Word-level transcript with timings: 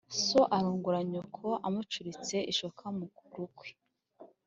So 0.25 0.39
arongora 0.57 0.99
nyoko 1.11 1.47
amucuritse-Ishoka 1.67 2.85
mu 2.97 3.05
rukwi. 3.37 3.69